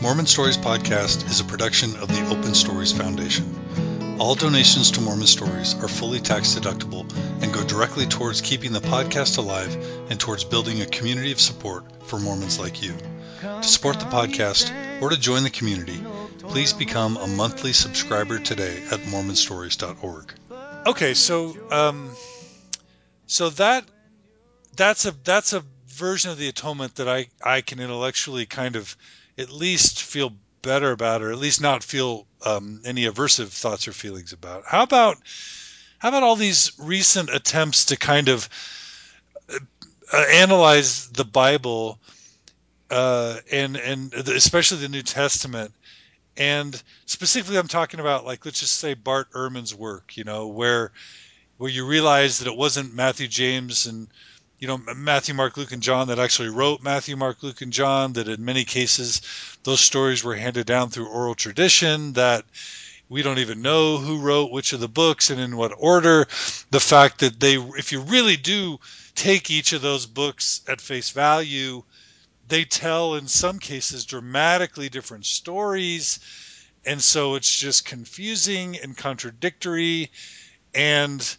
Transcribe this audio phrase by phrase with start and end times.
[0.00, 4.16] Mormon Stories Podcast is a production of the Open Stories Foundation.
[4.20, 8.80] All donations to Mormon Stories are fully tax deductible and go directly towards keeping the
[8.80, 9.74] podcast alive
[10.08, 12.94] and towards building a community of support for Mormons like you.
[13.40, 14.72] To support the podcast
[15.02, 16.00] or to join the community,
[16.38, 20.32] please become a monthly subscriber today at mormonstories.org.
[20.86, 22.12] Okay, so um,
[23.26, 23.84] so that
[24.76, 28.96] that's a that's a version of the atonement that I I can intellectually kind of
[29.38, 33.92] at least feel better about, or at least not feel um, any aversive thoughts or
[33.92, 34.64] feelings about.
[34.66, 35.16] How about
[35.98, 38.48] how about all these recent attempts to kind of
[40.12, 41.98] uh, analyze the Bible
[42.90, 45.72] uh, and and especially the New Testament,
[46.36, 50.92] and specifically I'm talking about like let's just say Bart Ehrman's work, you know, where
[51.58, 54.08] where you realize that it wasn't Matthew, James, and
[54.58, 58.14] you know Matthew, Mark, Luke, and John that actually wrote Matthew, Mark, Luke, and John.
[58.14, 59.22] That in many cases
[59.64, 62.14] those stories were handed down through oral tradition.
[62.14, 62.44] That
[63.08, 66.26] we don't even know who wrote which of the books and in what order.
[66.70, 68.78] The fact that they, if you really do
[69.14, 71.82] take each of those books at face value,
[72.48, 76.20] they tell in some cases dramatically different stories.
[76.84, 80.10] And so it's just confusing and contradictory.
[80.74, 81.36] And,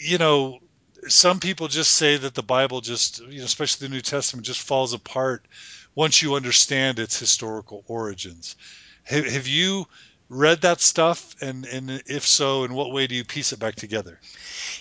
[0.00, 0.60] you know,
[1.08, 4.60] some people just say that the Bible just, you know, especially the New Testament, just
[4.60, 5.46] falls apart
[5.94, 8.56] once you understand its historical origins.
[9.04, 9.86] Have, have you
[10.28, 11.34] read that stuff?
[11.40, 14.20] And, and if so, in what way do you piece it back together?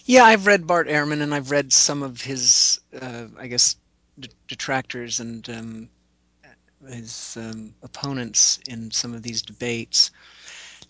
[0.06, 3.76] Yeah, I've read Bart Ehrman and I've read some of his, uh, I guess,
[4.48, 5.90] detractors and um,
[6.88, 10.12] his um, opponents in some of these debates.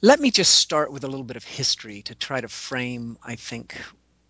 [0.01, 3.35] Let me just start with a little bit of history to try to frame, I
[3.35, 3.75] think,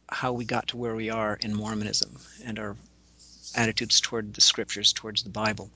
[0.09, 2.75] how we got to where we are in Mormonism and our
[3.55, 5.69] attitudes toward the scriptures, towards the Bible.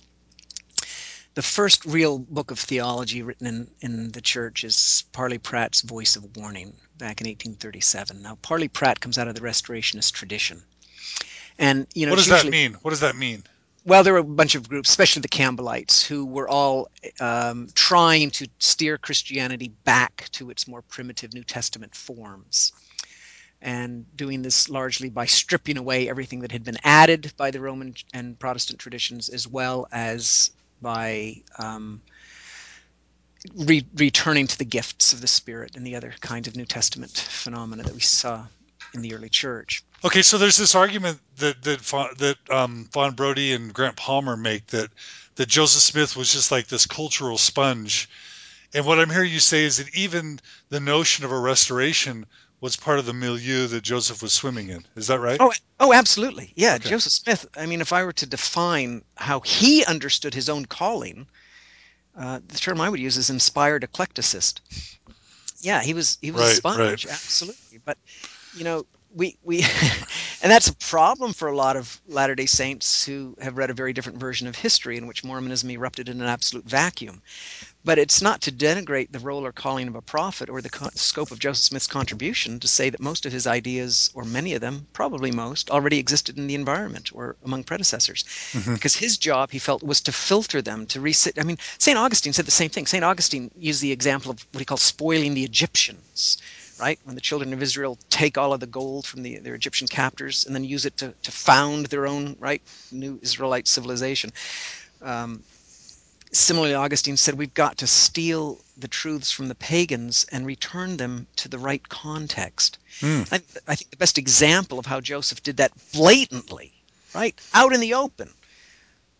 [1.35, 6.15] The first real book of theology written in, in the church is Parley Pratt's Voice
[6.15, 8.21] of Warning back in 1837.
[8.21, 10.61] Now, Parley Pratt comes out of the Restorationist tradition.
[11.57, 12.73] And, you know, what does usually, that mean?
[12.81, 13.43] What does that mean?
[13.85, 16.89] Well, there were a bunch of groups, especially the Campbellites, who were all
[17.19, 22.73] um, trying to steer Christianity back to its more primitive New Testament forms
[23.61, 27.93] and doing this largely by stripping away everything that had been added by the Roman
[28.13, 32.01] and Protestant traditions, as well as by um,
[33.55, 37.11] re- returning to the gifts of the Spirit and the other kinds of New Testament
[37.11, 38.45] phenomena that we saw
[38.93, 39.83] in the early church.
[40.03, 41.79] Okay, so there's this argument that that
[42.17, 44.89] that um, Fawn Brodie and Grant Palmer make that
[45.35, 48.09] that Joseph Smith was just like this cultural sponge,
[48.73, 50.39] and what I'm hearing you say is that even
[50.69, 52.25] the notion of a restoration
[52.61, 54.85] was part of the milieu that Joseph was swimming in.
[54.95, 55.37] Is that right?
[55.39, 56.51] Oh, oh, absolutely.
[56.55, 56.89] Yeah, okay.
[56.89, 57.45] Joseph Smith.
[57.55, 61.27] I mean, if I were to define how he understood his own calling,
[62.17, 64.59] uh, the term I would use is inspired eclecticist.
[65.61, 67.13] Yeah, he was he was right, a sponge, right.
[67.13, 67.79] absolutely.
[67.83, 67.97] But
[68.53, 69.63] you know, we we
[70.41, 73.73] and that's a problem for a lot of latter day saints who have read a
[73.73, 77.21] very different version of history in which mormonism erupted in an absolute vacuum.
[77.83, 80.89] But it's not to denigrate the role or calling of a prophet or the co-
[80.95, 84.61] scope of joseph smith's contribution to say that most of his ideas or many of
[84.61, 88.23] them probably most already existed in the environment or among predecessors.
[88.51, 88.73] Mm-hmm.
[88.75, 92.33] because his job he felt was to filter them to resit i mean st augustine
[92.33, 92.85] said the same thing.
[92.85, 96.37] St augustine used the example of what he called spoiling the egyptians
[96.79, 96.99] right?
[97.03, 100.45] When the children of Israel take all of the gold from the, their Egyptian captors
[100.45, 104.31] and then use it to, to found their own, right, new Israelite civilization.
[105.01, 105.43] Um,
[106.31, 111.27] similarly, Augustine said we've got to steal the truths from the pagans and return them
[111.37, 112.77] to the right context.
[112.99, 113.31] Mm.
[113.31, 113.35] I,
[113.67, 116.71] I think the best example of how Joseph did that blatantly,
[117.13, 118.29] right, out in the open,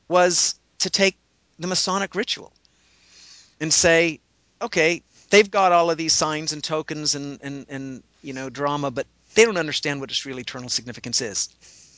[0.08, 1.18] was to take
[1.60, 2.54] the Masonic ritual
[3.60, 4.20] and say,
[4.62, 8.92] okay, they've got all of these signs and tokens and, and, and you know drama,
[8.92, 11.50] but they don't understand what its real eternal significance is.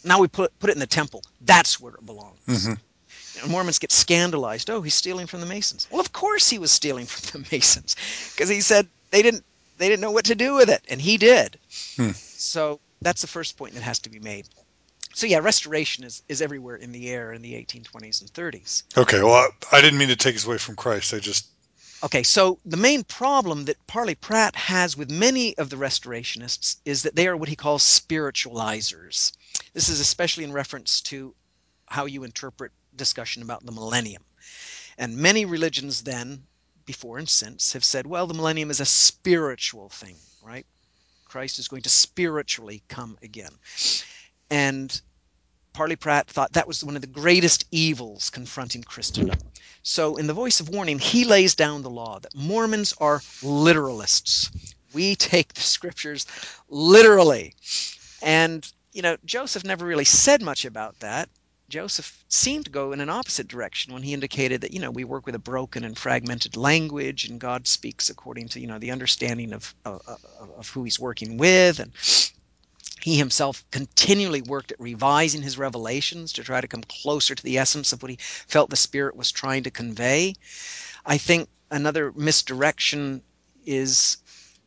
[0.03, 1.23] Now we put put it in the temple.
[1.41, 2.39] That's where it belongs.
[2.47, 3.51] Mm-hmm.
[3.51, 4.69] Mormons get scandalized.
[4.69, 5.88] Oh, he's stealing from the Masons.
[5.89, 7.95] Well, of course he was stealing from the Masons,
[8.33, 9.44] because he said they didn't
[9.77, 11.57] they didn't know what to do with it, and he did.
[11.95, 12.11] Hmm.
[12.11, 14.47] So that's the first point that has to be made.
[15.13, 18.83] So yeah, restoration is, is everywhere in the air in the 1820s and 30s.
[18.97, 21.13] Okay, well, I, I didn't mean to take us away from Christ.
[21.13, 21.47] I just
[22.03, 27.03] Okay, so the main problem that Parley Pratt has with many of the restorationists is
[27.03, 29.31] that they are what he calls spiritualizers.
[29.74, 31.36] This is especially in reference to
[31.86, 34.24] how you interpret discussion about the millennium.
[34.98, 36.44] And many religions then,
[36.88, 40.65] before and since, have said, well, the millennium is a spiritual thing, right?
[41.25, 43.54] Christ is going to spiritually come again.
[44.50, 45.00] And
[45.74, 49.38] Parley Pratt thought that was one of the greatest evils confronting Christendom
[49.83, 54.51] So, in the voice of warning, he lays down the law that Mormons are literalists.
[54.94, 56.28] We take the scriptures
[56.69, 57.56] literally.
[58.22, 61.30] And, you know, Joseph never really said much about that.
[61.72, 65.06] Joseph seemed to go in an opposite direction when he indicated that, you know, we
[65.06, 68.92] work with a broken and fragmented language and God speaks according to, you know, the
[68.92, 70.01] understanding of, of,
[70.57, 71.80] of who he's working with.
[71.80, 71.94] And
[73.03, 77.57] he himself continually worked at revising his revelations to try to come closer to the
[77.57, 80.36] essence of what he felt the Spirit was trying to convey.
[81.06, 83.21] I think another misdirection
[83.65, 84.18] is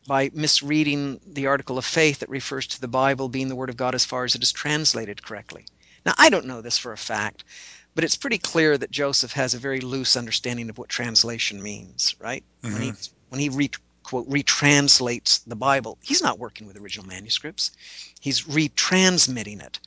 [0.06, 3.76] by misreading the article of faith that refers to the Bible being the Word of
[3.76, 5.66] God as far as it is translated correctly.
[6.04, 7.44] Now, I don't know this for a fact,
[7.94, 12.14] but it's pretty clear that Joseph has a very loose understanding of what translation means,
[12.18, 12.44] right?
[12.62, 12.72] Mm-hmm.
[12.74, 12.92] When he
[13.30, 13.70] when he re,
[14.04, 17.72] quote retranslates the Bible, he's not working with original manuscripts.
[18.20, 19.80] He's retransmitting it.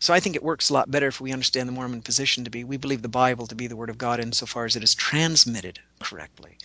[0.00, 2.50] So I think it works a lot better if we understand the Mormon position to
[2.50, 4.94] be we believe the Bible to be the Word of God insofar as it is
[4.94, 6.56] transmitted correctly.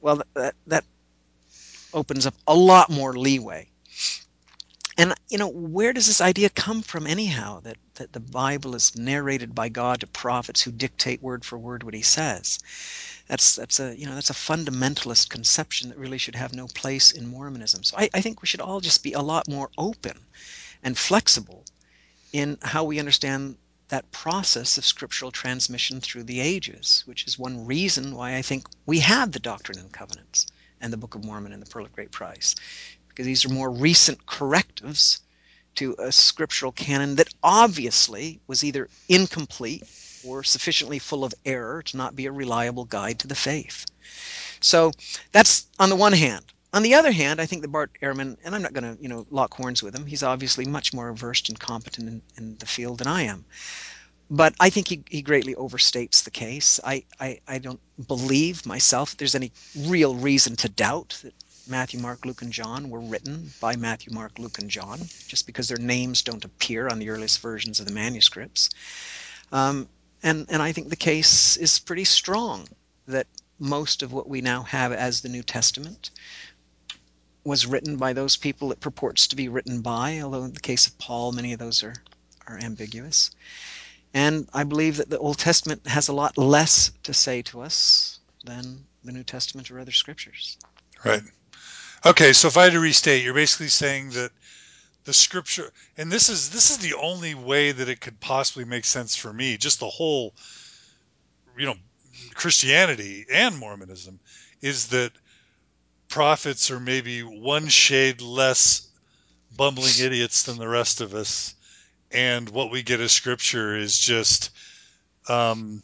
[0.00, 0.84] Well, that, that
[1.94, 3.68] opens up a lot more leeway.
[4.98, 8.96] And you know, where does this idea come from anyhow that, that the Bible is
[8.96, 12.58] narrated by God to prophets who dictate word for word what he says?
[13.28, 17.12] That's that's a you know that's a fundamentalist conception that really should have no place
[17.12, 17.82] in Mormonism.
[17.84, 20.18] So I, I think we should all just be a lot more open
[20.82, 21.64] and flexible
[22.32, 23.56] in how we understand
[23.88, 28.66] that process of scriptural transmission through the ages, which is one reason why I think
[28.86, 30.46] we have the Doctrine and Covenants
[30.80, 32.54] and the Book of Mormon and the Pearl of Great Price,
[33.08, 35.20] because these are more recent correctives
[35.74, 39.84] to a scriptural canon that obviously was either incomplete
[40.26, 43.86] or sufficiently full of error to not be a reliable guide to the faith.
[44.60, 44.92] So
[45.32, 46.44] that's on the one hand.
[46.74, 49.08] On the other hand, I think that Bart Ehrman, and I'm not going to, you
[49.08, 50.06] know, lock horns with him.
[50.06, 53.44] He's obviously much more versed and competent in, in the field than I am.
[54.30, 56.80] But I think he, he greatly overstates the case.
[56.82, 61.34] I, I, I don't believe myself that there's any real reason to doubt that
[61.68, 64.98] Matthew, Mark, Luke, and John were written by Matthew, Mark, Luke, and John,
[65.28, 68.70] just because their names don't appear on the earliest versions of the manuscripts.
[69.52, 69.88] Um,
[70.22, 72.68] and, and I think the case is pretty strong
[73.06, 73.26] that
[73.58, 76.10] most of what we now have as the New Testament
[77.44, 80.86] was written by those people it purports to be written by, although in the case
[80.86, 81.94] of Paul, many of those are,
[82.46, 83.30] are ambiguous.
[84.14, 88.20] And I believe that the Old Testament has a lot less to say to us
[88.44, 90.58] than the New Testament or other scriptures.
[91.04, 91.22] Right.
[92.04, 94.32] Okay, so if I had to restate, you're basically saying that
[95.04, 98.84] the scripture and this is this is the only way that it could possibly make
[98.84, 100.34] sense for me, just the whole
[101.56, 101.76] you know,
[102.34, 104.20] Christianity and Mormonism
[104.60, 105.12] is that
[106.08, 108.88] prophets are maybe one shade less
[109.56, 111.54] bumbling idiots than the rest of us,
[112.10, 114.50] and what we get as scripture is just,
[115.28, 115.82] um,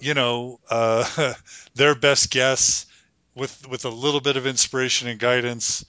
[0.00, 1.34] you know, uh,
[1.74, 2.86] their best guess
[3.34, 5.84] with with a little bit of inspiration and guidance,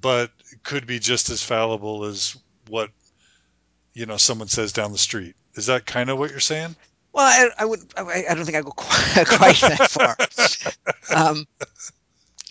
[0.00, 0.30] but
[0.66, 2.36] could be just as fallible as
[2.68, 2.90] what
[3.94, 5.36] you know someone says down the street.
[5.54, 6.74] Is that kind of what you're saying?
[7.12, 7.80] Well, I, I would.
[7.96, 10.16] I, I, don't think I go quite, quite that far.
[11.14, 11.46] Um,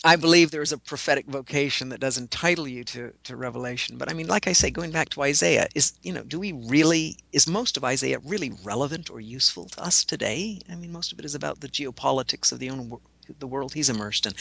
[0.05, 3.97] I believe there is a prophetic vocation that does entitle you to, to revelation.
[3.97, 6.53] But I mean, like I say, going back to Isaiah, is you know, do we
[6.53, 10.61] really is most of Isaiah really relevant or useful to us today?
[10.71, 12.97] I mean, most of it is about the geopolitics of the own
[13.39, 14.33] the world he's immersed in.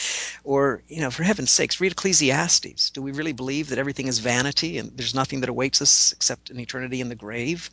[0.44, 2.90] Or, you know, for heaven's sakes, read Ecclesiastes.
[2.90, 6.50] Do we really believe that everything is vanity and there's nothing that awaits us except
[6.50, 7.70] an eternity in the grave?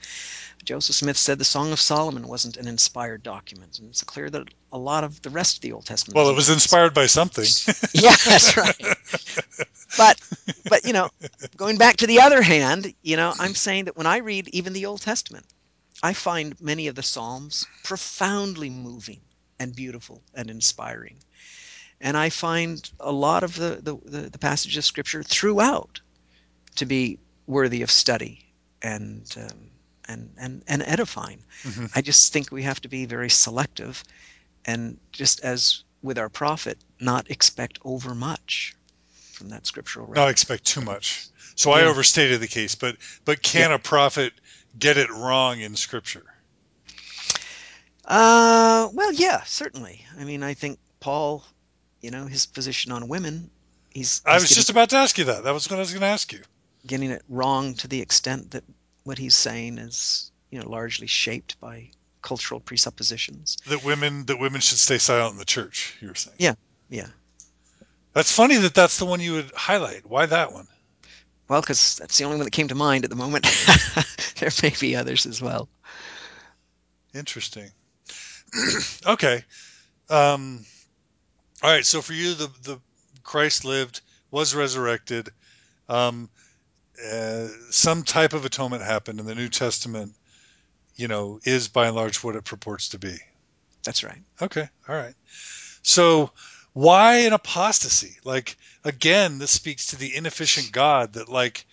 [0.63, 4.48] Joseph Smith said the Song of Solomon wasn't an inspired document, and it's clear that
[4.72, 6.15] a lot of the rest of the Old Testament.
[6.15, 7.46] Well, it was inspired by something.
[7.94, 8.75] yeah, that's right.
[9.98, 10.22] But,
[10.70, 11.10] but you know,
[11.58, 14.74] going back to the other hand, you know, I'm saying that when I read even
[14.74, 15.46] the Old Testament,
[16.03, 19.22] I find many of the Psalms profoundly moving
[19.62, 21.18] and beautiful and inspiring.
[22.00, 26.01] And I find a lot of the, the, the, passages of Scripture throughout
[26.77, 28.44] to be worthy of study
[28.82, 29.70] and um,
[30.08, 31.44] and, and, and edifying.
[31.63, 31.86] Mm-hmm.
[31.96, 34.03] I just think we have to be very selective
[34.65, 38.75] and just as with our prophet, not expect over much
[39.34, 40.20] from that scriptural record.
[40.20, 41.27] Not expect too much.
[41.56, 41.84] So yeah.
[41.84, 43.75] I overstated the case, but but can yeah.
[43.75, 44.34] a prophet
[44.77, 46.25] get it wrong in scripture?
[48.05, 50.05] Uh, well, yeah, certainly.
[50.20, 51.43] I mean, I think Paul,
[52.01, 53.50] you know, his position on women,
[53.89, 54.20] he's.
[54.20, 55.43] he's I was getting, just about to ask you that.
[55.43, 56.41] That was what I was going to ask you.
[56.86, 58.63] Getting it wrong to the extent that
[59.03, 61.91] what he's saying is, you know, largely shaped by
[62.22, 63.58] cultural presuppositions.
[63.67, 65.98] That women that women should stay silent in the church.
[66.01, 66.38] You were saying.
[66.39, 66.53] Yeah,
[66.89, 67.08] yeah.
[68.13, 70.05] That's funny that that's the one you would highlight.
[70.05, 70.67] Why that one?
[71.48, 73.46] Well, because that's the only one that came to mind at the moment.
[74.39, 75.67] there may be others as well.
[77.13, 77.72] Interesting.
[79.08, 79.43] okay.
[80.10, 80.65] Um,
[81.63, 81.86] all right.
[81.86, 82.79] So for you, the the
[83.24, 85.29] Christ lived, was resurrected.
[85.88, 86.29] Um,
[87.12, 90.13] uh, some type of atonement happened in the New Testament.
[90.96, 93.17] You know, is by and large what it purports to be.
[93.84, 94.22] That's right.
[94.41, 94.67] Okay.
[94.88, 95.15] All right.
[95.81, 96.31] So
[96.74, 98.17] why an apostasy?
[98.24, 101.65] Like again, this speaks to the inefficient God that like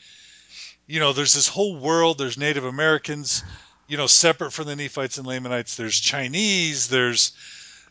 [0.89, 3.45] you know, there's this whole world, there's Native Americans,
[3.89, 7.33] you know, separate from the Nephites and Lamanites, there's Chinese, there's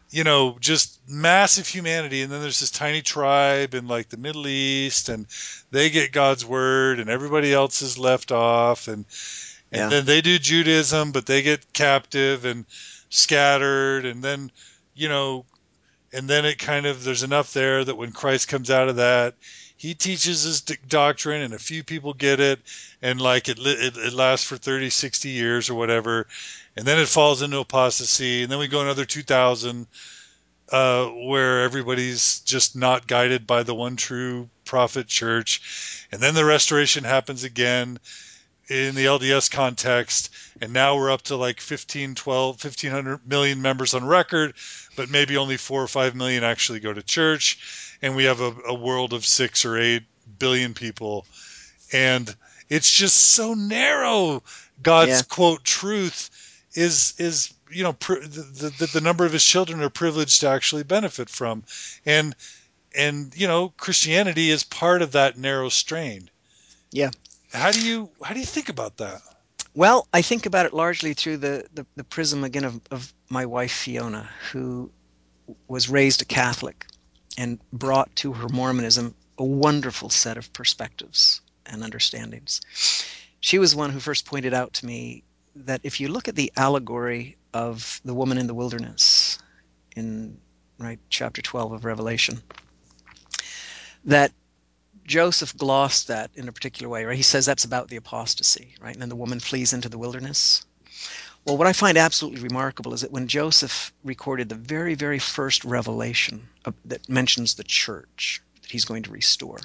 [0.10, 4.48] you know, just massive humanity and then there's this tiny tribe in like the Middle
[4.48, 5.26] East and
[5.72, 9.06] they get God's word and everybody else is left off and
[9.74, 9.90] and Yeah.
[9.90, 12.66] then they do Judaism, but they get captive and
[13.10, 14.50] scattered and then
[14.96, 15.46] you know
[16.14, 19.36] and then it kind of there's enough there that when Christ comes out of that,
[19.78, 22.60] he teaches his doctrine and a few people get it
[23.02, 26.28] and like it, it it lasts for 30 60 years or whatever.
[26.76, 29.88] And then it falls into apostasy and then we go another 2000
[30.70, 35.62] uh, where everybody's just not guided by the one true prophet church.
[36.12, 38.00] And then the restoration happens again
[38.70, 40.30] in the LDS context.
[40.62, 44.54] And now we're up to like 15, 12, 1500 million members on record,
[44.96, 47.96] but maybe only four or five million actually go to church.
[48.02, 50.04] And we have a, a world of six or eight
[50.40, 51.26] billion people.
[51.94, 52.34] And
[52.70, 54.44] it's just so narrow.
[54.82, 55.22] God's Yeah.
[55.30, 56.30] quote truth
[56.74, 60.50] is, is, you know, pr- the, the, the number of his children are privileged to
[60.50, 61.64] actually benefit from.
[62.06, 62.36] And,
[62.96, 66.30] and, you know, Christianity is part of that narrow strain.
[66.92, 67.12] Yeah.
[67.54, 69.22] How do you how do you think about that?
[69.74, 73.46] Well, I think about it largely through the, the, the prism again of, of my
[73.46, 74.92] wife Fiona, who
[75.68, 76.88] was raised a Catholic
[77.38, 82.62] and brought to her Mormonism a wonderful set of perspectives and understandings.
[83.40, 85.24] She was one who first pointed out to me
[85.56, 89.38] that if you look at the allegory of the woman in the wilderness
[89.96, 90.40] in
[90.80, 92.42] right chapter 12 of Revelation,
[94.06, 94.32] that
[95.08, 97.16] Joseph glossed that in a particular way, right?
[97.16, 98.94] He says that's about the apostasy, right?
[98.94, 100.66] And then the woman flees into the wilderness.
[101.46, 105.64] Well, what I find absolutely remarkable is that when Joseph recorded the very, very first
[105.64, 109.60] revelation of, that mentions the church that he's going to restore,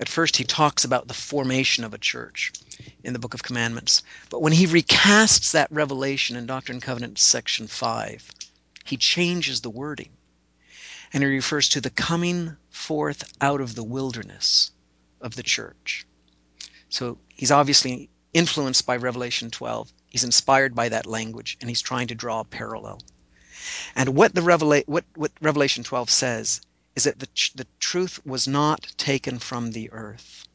[0.00, 2.52] at first he talks about the formation of a church
[3.04, 4.02] in the Book of Commandments.
[4.30, 8.32] But when he recasts that revelation in Doctrine and Covenants, section 5,
[8.84, 10.10] he changes the wording
[11.12, 14.70] and he refers to the coming forth out of the wilderness
[15.20, 16.06] of the church.
[16.88, 19.92] So he's obviously influenced by Revelation 12.
[20.06, 23.00] He's inspired by that language, and he's trying to draw a parallel.
[23.94, 26.60] And what the Revela- what, what Revelation 12 says
[26.94, 30.46] is that the, the truth was not taken from the earth,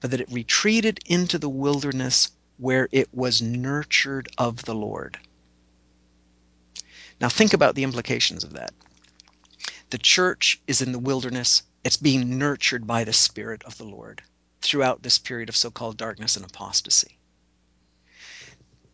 [0.00, 5.18] but that it retreated into the wilderness where it was nurtured of the Lord.
[7.20, 8.72] Now think about the implications of that.
[9.90, 11.64] The church is in the wilderness.
[11.82, 14.22] It's being nurtured by the Spirit of the Lord
[14.62, 17.18] throughout this period of so called darkness and apostasy.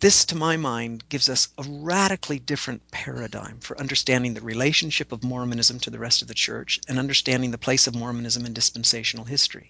[0.00, 5.22] This, to my mind, gives us a radically different paradigm for understanding the relationship of
[5.22, 9.26] Mormonism to the rest of the church and understanding the place of Mormonism in dispensational
[9.26, 9.68] history.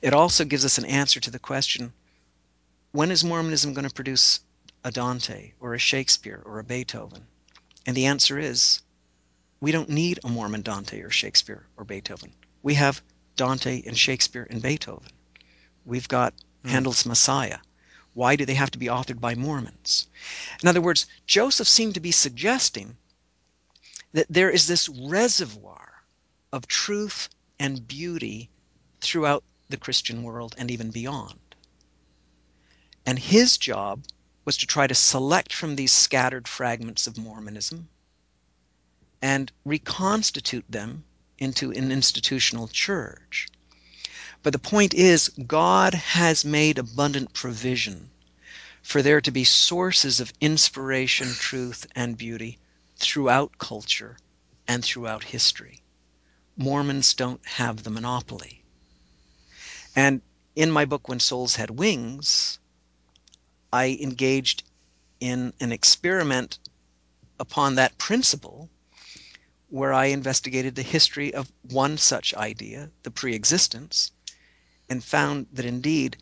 [0.00, 1.92] It also gives us an answer to the question
[2.92, 4.40] when is Mormonism going to produce
[4.82, 7.26] a Dante or a Shakespeare or a Beethoven?
[7.84, 8.80] And the answer is
[9.62, 12.34] we don't need a Mormon Dante or Shakespeare or Beethoven.
[12.64, 13.00] We have
[13.36, 15.12] Dante and Shakespeare and Beethoven.
[15.84, 16.70] We've got Hmm.
[16.70, 17.60] Handel's Messiah.
[18.12, 20.08] Why do they have to be authored by Mormons?
[20.60, 22.96] In other words, Joseph seemed to be suggesting
[24.10, 26.02] that there is this reservoir
[26.50, 27.28] of truth
[27.60, 28.50] and beauty
[29.00, 31.54] throughout the Christian world and even beyond.
[33.06, 34.06] And his job
[34.44, 37.88] was to try to select from these scattered fragments of Mormonism
[39.22, 41.04] and reconstitute them
[41.38, 43.48] into an institutional church.
[44.42, 48.10] But the point is, God has made abundant provision
[48.82, 52.58] for there to be sources of inspiration, truth, and beauty
[52.96, 54.18] throughout culture
[54.66, 55.80] and throughout history.
[56.56, 58.64] Mormons don't have the monopoly.
[59.94, 60.20] And
[60.56, 62.58] in my book, When Souls Had Wings,
[63.72, 64.64] I engaged
[65.20, 66.58] in an experiment
[67.38, 68.68] upon that principle
[69.72, 74.12] where I investigated the history of one such idea, the preexistence,
[74.90, 76.18] and found that indeed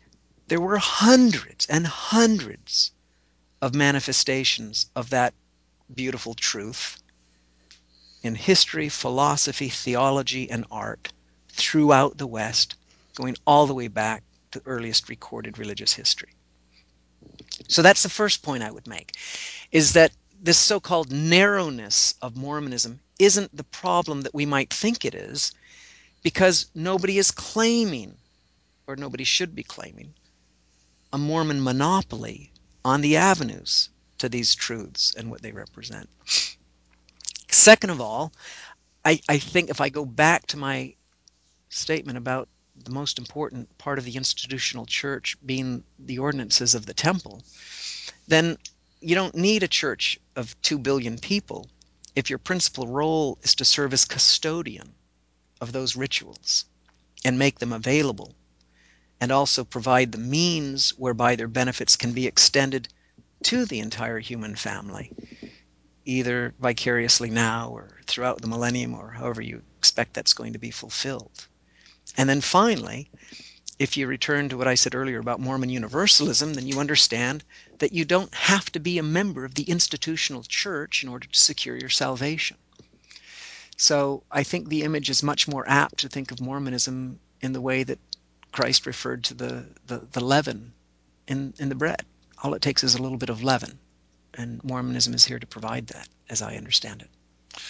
[0.47, 2.91] there were hundreds and hundreds
[3.61, 5.33] of manifestations of that
[5.93, 7.03] beautiful truth
[8.23, 11.11] in history, philosophy, theology, and art
[11.49, 12.75] throughout the West,
[13.15, 16.31] going all the way back to the earliest recorded religious history.
[17.67, 19.17] So that's the first point I would make
[19.73, 25.13] is that this so-called narrowness of Mormonism isn't the problem that we might think it
[25.13, 25.53] is
[26.23, 28.15] because nobody is claiming
[28.87, 30.13] or nobody should be claiming
[31.13, 32.51] a Mormon monopoly
[32.83, 36.09] on the avenues to these truths and what they represent.
[37.49, 38.33] Second of all,
[39.05, 40.95] I, I think if I go back to my
[41.69, 42.49] statement about
[42.83, 47.43] the most important part of the institutional church being the ordinances of the temple,
[48.27, 48.57] then
[49.01, 51.67] you don't need a church of 2 billion people
[52.15, 54.93] if your principal role is to serve as custodian
[55.59, 56.65] of those rituals
[57.25, 58.35] and make them available
[59.19, 62.87] and also provide the means whereby their benefits can be extended
[63.43, 65.11] to the entire human family,
[66.05, 70.71] either vicariously now or throughout the millennium or however you expect that's going to be
[70.71, 71.47] fulfilled.
[72.17, 73.09] And then finally,
[73.79, 77.43] if you return to what I said earlier about Mormon Universalism, then you understand
[77.81, 81.39] that you don't have to be a member of the institutional church in order to
[81.39, 82.55] secure your salvation.
[83.75, 87.59] So I think the image is much more apt to think of Mormonism in the
[87.59, 87.97] way that
[88.51, 90.73] Christ referred to the, the, the leaven
[91.27, 92.05] in, in the bread.
[92.43, 93.79] All it takes is a little bit of leaven,
[94.35, 97.61] and Mormonism is here to provide that, as I understand it.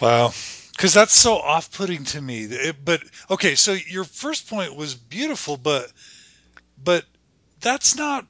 [0.00, 0.32] Wow.
[0.70, 2.44] Because that's so off putting to me.
[2.44, 5.92] It, but, okay, so your first point was beautiful, but,
[6.84, 7.04] but
[7.60, 8.26] that's not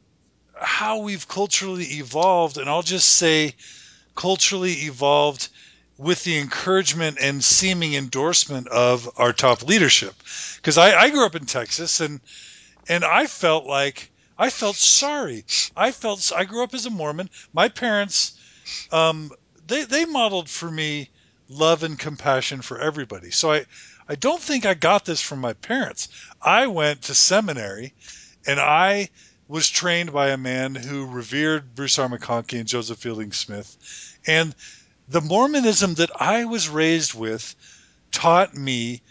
[0.60, 2.58] how we've culturally evolved.
[2.58, 3.54] And I'll just say,
[4.14, 5.48] culturally evolved
[5.96, 10.14] with the encouragement and seeming endorsement of our top leadership.
[10.56, 12.20] Because I, I grew up in Texas and
[12.88, 15.44] and I felt like I felt sorry.
[15.76, 17.30] I felt I grew up as a Mormon.
[17.52, 18.32] My parents,
[18.90, 19.30] um,
[19.66, 21.10] they they modeled for me
[21.48, 23.30] love and compassion for everybody.
[23.30, 23.66] So I
[24.08, 26.08] I don't think I got this from my parents.
[26.42, 27.94] I went to seminary,
[28.46, 29.10] and I
[29.46, 32.08] was trained by a man who revered Bruce R.
[32.08, 33.76] McConkie and Joseph Fielding Smith,
[34.26, 34.54] and
[35.08, 37.54] the Mormonism that I was raised with
[38.10, 39.02] taught me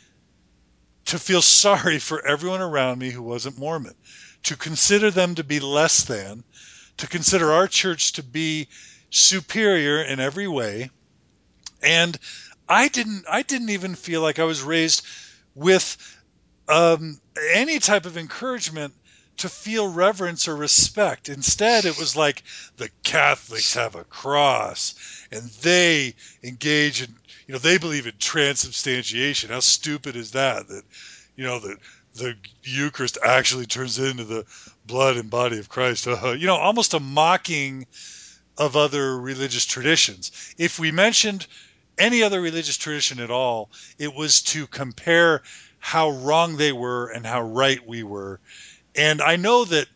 [1.05, 3.95] to feel sorry for everyone around me who wasn't Mormon,
[4.43, 6.43] to consider them to be less than,
[6.97, 8.67] to consider our church to be
[9.09, 10.89] superior in every way.
[11.81, 12.17] And
[12.67, 15.05] I didn't I didn't even feel like I was raised
[15.53, 15.97] with
[16.67, 17.19] um,
[17.51, 18.93] any type of encouragement
[19.37, 21.29] to feel reverence or respect.
[21.29, 22.43] Instead, it was like
[22.77, 24.95] the Catholics have a cross
[25.31, 27.13] and they engage in,
[27.47, 29.49] you know, they believe in transubstantiation.
[29.49, 30.67] How stupid is that?
[30.67, 30.83] That,
[31.35, 31.77] you know, that
[32.15, 34.45] the Eucharist actually turns into the
[34.85, 36.07] blood and body of Christ.
[36.07, 37.87] Uh, you know, almost a mocking
[38.57, 40.31] of other religious traditions.
[40.57, 41.47] If we mentioned
[41.97, 45.41] any other religious tradition at all, it was to compare
[45.79, 48.39] how wrong they were and how right we were
[48.95, 49.87] and I know that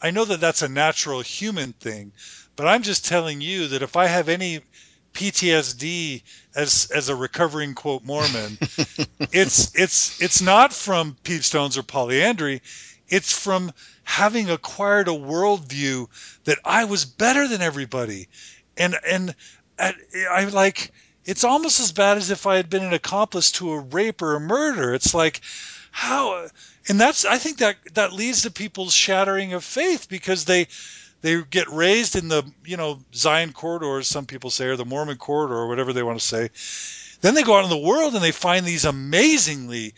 [0.00, 2.12] I know that that's a natural human thing,
[2.56, 4.60] but I'm just telling you that if I have any
[5.14, 6.22] PTSD
[6.54, 8.58] as as a recovering quote Mormon,
[9.32, 12.60] it's it's it's not from peepstones or polyandry,
[13.08, 16.08] it's from having acquired a worldview
[16.44, 18.28] that I was better than everybody,
[18.76, 19.34] and and
[19.78, 19.94] I,
[20.30, 20.92] I like
[21.24, 24.34] it's almost as bad as if I had been an accomplice to a rape or
[24.34, 24.92] a murder.
[24.94, 25.40] It's like
[25.96, 26.48] how
[26.88, 30.66] and that's I think that that leads to people's shattering of faith because they
[31.22, 34.84] they get raised in the you know Zion corridor, as some people say, or the
[34.84, 36.50] Mormon corridor, or whatever they want to say.
[37.20, 39.94] Then they go out in the world and they find these amazingly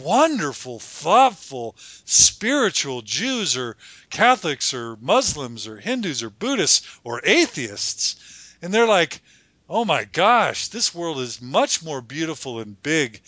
[0.00, 3.76] wonderful, thoughtful, spiritual Jews or
[4.08, 8.16] Catholics or Muslims or Hindus or Buddhists or atheists,
[8.62, 9.20] and they're like,
[9.68, 13.20] "Oh my gosh, this world is much more beautiful and big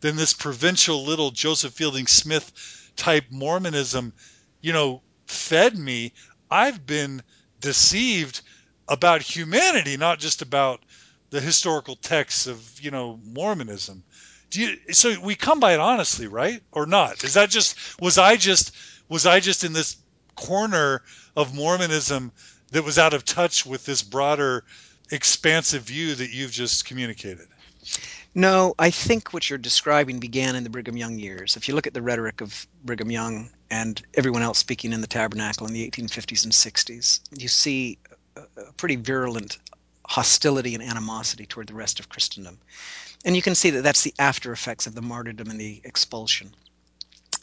[0.00, 4.12] than this provincial little Joseph Fielding Smith type Mormonism,
[4.60, 6.12] you know, fed me.
[6.50, 7.22] I've been
[7.60, 8.42] deceived
[8.88, 10.80] about humanity, not just about
[11.30, 14.04] the historical texts of, you know, Mormonism.
[14.50, 16.62] Do you so we come by it honestly, right?
[16.70, 17.24] Or not?
[17.24, 18.72] Is that just was I just
[19.08, 19.96] was I just in this
[20.36, 21.02] corner
[21.34, 22.30] of Mormonism
[22.70, 24.64] that was out of touch with this broader
[25.10, 27.48] expansive view that you've just communicated?
[28.36, 31.56] No, I think what you're describing began in the Brigham Young years.
[31.56, 35.06] If you look at the rhetoric of Brigham Young and everyone else speaking in the
[35.06, 37.96] tabernacle in the 1850s and 60s, you see
[38.36, 39.56] a pretty virulent
[40.06, 42.58] hostility and animosity toward the rest of Christendom.
[43.24, 46.54] And you can see that that's the after effects of the martyrdom and the expulsion.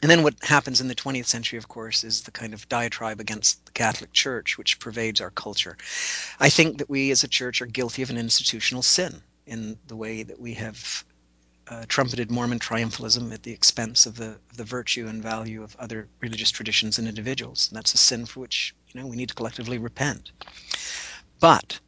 [0.03, 3.19] And then what happens in the 20th century, of course, is the kind of diatribe
[3.19, 5.75] against the Catholic Church, which pervades our culture.
[6.39, 9.95] I think that we as a church are guilty of an institutional sin in the
[9.95, 11.03] way that we have
[11.67, 16.07] uh, trumpeted Mormon triumphalism at the expense of the the virtue and value of other
[16.19, 17.69] religious traditions and individuals.
[17.69, 20.31] And that's a sin for which you know we need to collectively repent.
[21.39, 21.79] But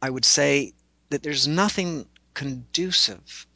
[0.00, 0.74] I would say
[1.10, 3.46] that there's nothing conducive.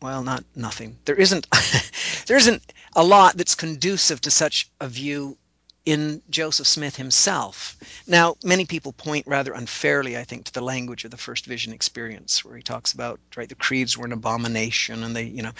[0.00, 0.98] Well, not nothing.
[1.04, 1.46] There isn't.
[2.26, 5.38] there isn't a lot that's conducive to such a view
[5.84, 7.76] in Joseph Smith himself.
[8.06, 11.72] Now, many people point rather unfairly, I think, to the language of the first vision
[11.72, 15.52] experience, where he talks about right the creeds were an abomination, and they, you know,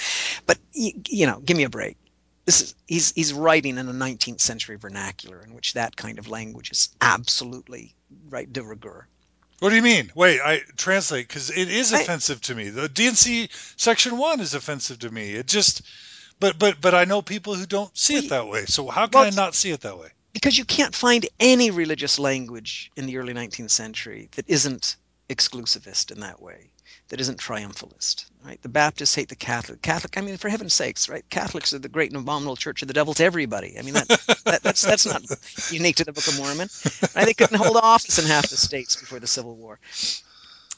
[0.46, 1.96] but you know, give me a break.
[2.44, 6.28] This is he's he's writing in a 19th century vernacular in which that kind of
[6.28, 7.94] language is absolutely
[8.28, 9.06] right de rigueur.
[9.60, 10.10] What do you mean?
[10.16, 12.68] Wait, I translate because it is offensive I, to me.
[12.70, 15.34] The D&C section one is offensive to me.
[15.34, 15.82] It just
[16.42, 18.64] but but but I know people who don't see well, it that way.
[18.66, 20.08] So how can well, I not see it that way?
[20.32, 24.96] Because you can't find any religious language in the early 19th century that isn't
[25.28, 26.70] exclusivist in that way,
[27.10, 28.24] that isn't triumphalist.
[28.44, 28.60] Right?
[28.60, 29.82] The Baptists hate the Catholic.
[29.82, 31.24] Catholic, I mean, for heaven's sakes, right?
[31.30, 33.78] Catholics are the great and abominable church of the devil to everybody.
[33.78, 34.08] I mean, that,
[34.44, 35.22] that that's that's not
[35.70, 36.68] unique to the Book of Mormon.
[37.14, 37.26] Right?
[37.26, 39.78] They couldn't hold office in half the states before the Civil War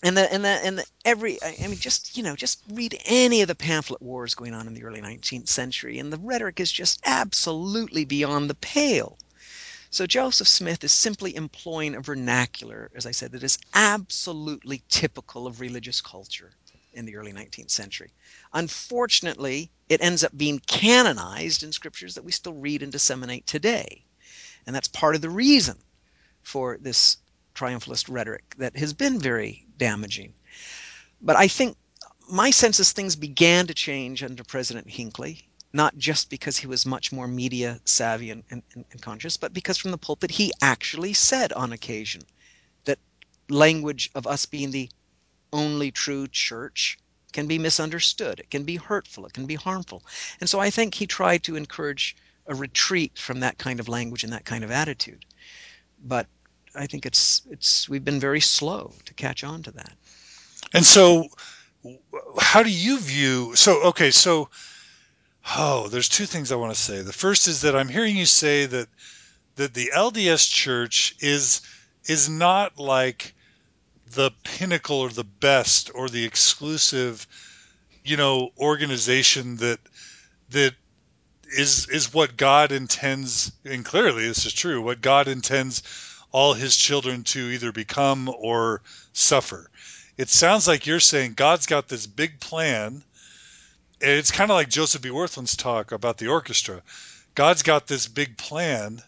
[0.05, 3.40] and the and the and the, every I mean just you know just read any
[3.40, 6.71] of the pamphlet wars going on in the early 19th century and the rhetoric is
[6.71, 9.19] just absolutely beyond the pale.
[9.88, 15.47] So Joseph Smith is simply employing a vernacular as I said that is absolutely typical
[15.47, 16.53] of religious culture
[16.93, 18.12] in the early 19th century.
[18.53, 24.05] Unfortunately, it ends up being canonized in scriptures that we still read and disseminate today.
[24.67, 25.79] And that's part of the reason
[26.43, 27.17] for this
[27.55, 30.35] triumphalist rhetoric that has been very damaging.
[31.21, 31.77] But I think
[32.29, 36.87] my sense is things began to change under President Hinckley, not just because he was
[36.87, 41.13] much more media savvy and, and, and conscious, but because from the pulpit he actually
[41.13, 42.23] said on occasion
[42.85, 42.99] that
[43.49, 44.89] language of us being the
[45.53, 46.99] only true church
[47.33, 48.41] can be misunderstood.
[48.41, 49.27] It can be hurtful.
[49.27, 50.03] It can be harmful.
[50.41, 54.25] And so I think he tried to encourage a retreat from that kind of language
[54.25, 55.25] and that kind of attitude.
[56.03, 56.27] But
[56.75, 59.93] I think it's it's we've been very slow to catch on to that.
[60.73, 61.29] And so,
[62.39, 63.55] how do you view?
[63.55, 64.49] So okay, so
[65.57, 67.03] oh, there's two things I want to say.
[67.03, 68.89] The first is that I'm hearing you say that
[69.57, 71.61] that the LDS Church is
[72.07, 73.35] is not like
[74.11, 77.27] the pinnacle or the best or the exclusive,
[78.05, 79.81] you know, organization that
[80.51, 80.75] that
[81.57, 84.83] is is what God intends, and clearly this is true.
[84.83, 85.83] What God intends
[86.35, 89.70] all his children to either become or suffer.
[90.18, 93.05] It sounds like you're saying God's got this big plan.
[94.01, 95.11] It's kind of like Joseph B.
[95.11, 96.83] Wirthlin's talk about the orchestra.
[97.37, 99.01] God's got this big plan,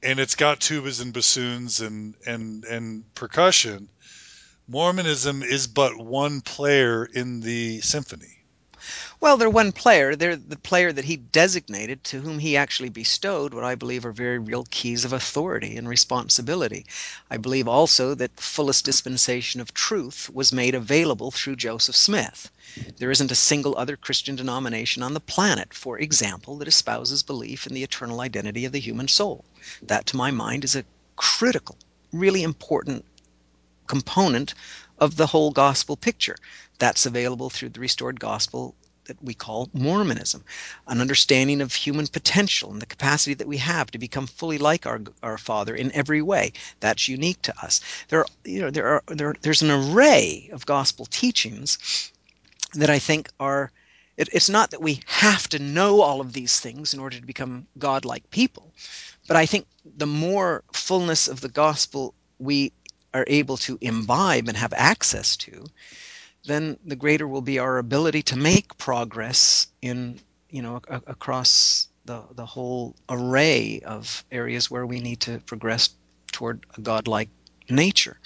[0.00, 3.88] and it's got tubas and bassoons and and and percussion.
[4.68, 8.43] Mormonism is but one player in the symphony.
[9.20, 10.14] Well, they're one player.
[10.14, 14.12] They're the player that he designated, to whom he actually bestowed what I believe are
[14.12, 16.84] very real keys of authority and responsibility.
[17.30, 22.50] I believe also that the fullest dispensation of truth was made available through Joseph Smith.
[22.98, 27.66] There isn't a single other Christian denomination on the planet, for example, that espouses belief
[27.66, 29.44] in the eternal identity of the human soul.
[29.82, 30.84] That, to my mind, is a
[31.16, 31.78] critical,
[32.12, 33.04] really important
[33.86, 34.54] component
[34.98, 36.36] of the whole gospel picture.
[36.78, 38.74] That's available through the restored gospel
[39.06, 40.44] that we call Mormonism,
[40.86, 44.86] an understanding of human potential and the capacity that we have to become fully like
[44.86, 46.52] our our Father in every way.
[46.80, 47.80] That's unique to us.
[48.08, 52.12] There, are, you know, there are there, there's an array of gospel teachings
[52.74, 53.70] that I think are.
[54.16, 57.26] It, it's not that we have to know all of these things in order to
[57.26, 58.72] become godlike people,
[59.26, 62.72] but I think the more fullness of the gospel we
[63.12, 65.66] are able to imbibe and have access to,
[66.46, 71.88] then the greater will be our ability to make progress in you know a, across
[72.04, 75.90] the the whole array of areas where we need to progress
[76.32, 77.30] toward a godlike
[77.70, 78.18] nature.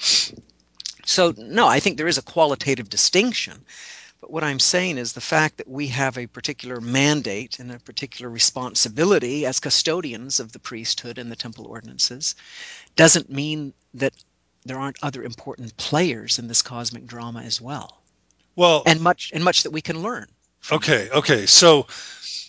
[1.05, 3.65] So no, I think there is a qualitative distinction.
[4.21, 7.79] But what I'm saying is the fact that we have a particular mandate and a
[7.79, 12.35] particular responsibility as custodians of the priesthood and the temple ordinances
[12.97, 14.13] doesn't mean that
[14.65, 18.03] there aren't other important players in this cosmic drama as well.
[18.59, 20.27] Well, and much and much that we can learn.
[20.73, 21.47] Okay, okay.
[21.47, 21.87] So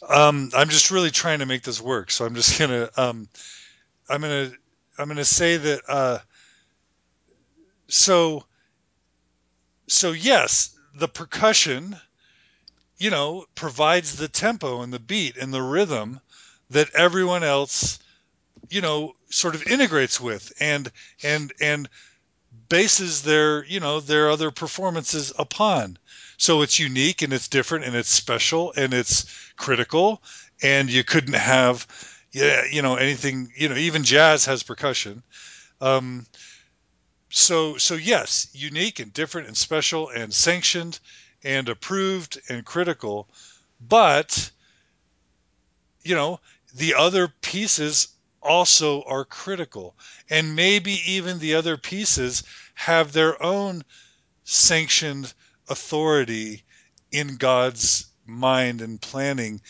[0.10, 2.10] um, I'm just really trying to make this work.
[2.10, 3.28] So I'm just gonna um,
[4.10, 4.52] I'm gonna
[4.98, 6.18] I'm gonna say that uh,
[7.90, 8.44] so
[9.88, 11.96] so yes, the percussion,
[12.98, 16.22] you know, provides the tempo and the beat and the rhythm
[16.72, 18.00] that everyone else,
[18.72, 20.92] you know, sort of integrates with and
[21.22, 21.88] and and
[22.70, 25.98] bases their you know their other performances upon.
[26.38, 29.26] So it's unique and it's different and it's special and it's
[29.58, 30.22] critical
[30.62, 31.86] and you couldn't have
[32.32, 35.24] yeah you know anything you know even jazz has percussion.
[35.82, 36.26] Um,
[37.30, 41.00] so so yes, unique and different and special and sanctioned
[41.44, 43.28] and approved and critical,
[43.80, 44.52] but
[46.04, 46.40] you know,
[46.74, 48.10] the other pieces
[48.42, 49.96] also are critical.
[50.30, 53.84] And maybe even the other pieces have their own
[54.44, 55.34] sanctioned
[55.68, 56.64] authority
[57.12, 59.62] in God's mind and planning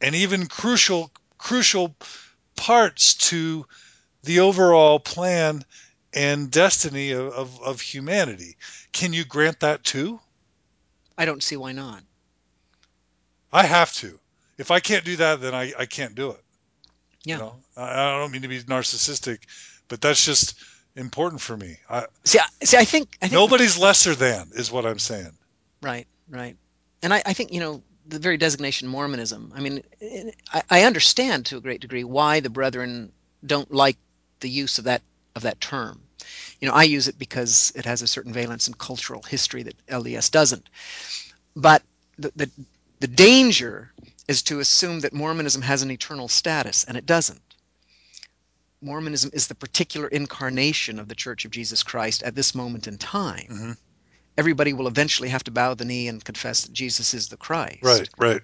[0.00, 1.94] and even crucial crucial
[2.56, 3.66] parts to
[4.22, 5.64] the overall plan
[6.12, 8.56] and destiny of, of, of humanity.
[8.92, 10.20] Can you grant that too?
[11.16, 12.02] I don't see why not.
[13.52, 14.18] I have to.
[14.56, 16.42] If I can't do that, then I, I can't do it.
[17.28, 17.34] Yeah.
[17.36, 19.40] You know, I, I don't mean to be narcissistic,
[19.88, 20.54] but that's just
[20.96, 21.76] important for me.
[21.90, 25.32] I, See, I, see, I think I think nobody's lesser than is what I'm saying.
[25.82, 26.56] Right, right.
[27.02, 30.82] And I, I think, you know, the very designation Mormonism, I mean, it- I, I
[30.84, 33.12] understand to a great degree why the brethren
[33.44, 33.98] don't like
[34.40, 35.02] the use of that
[35.36, 36.00] of that term.
[36.60, 39.86] You know, I use it because it has a certain valence in cultural history that
[39.86, 40.66] LDS doesn't.
[41.54, 41.82] But
[42.18, 42.50] the, the,
[43.00, 43.92] the danger
[44.28, 47.40] is to assume that Mormonism has an eternal status, and it doesn't.
[48.80, 52.96] Mormonism is the particular incarnation of the Church of Jesus Christ at this moment in
[52.98, 53.46] time.
[53.50, 53.76] Mhm.
[54.36, 57.82] Everybody will eventually have to bow the knee and confess that Jesus is the Christ.
[57.82, 58.40] Right, right.